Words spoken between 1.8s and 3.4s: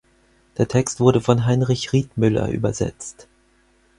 Riethmüller übersetzt.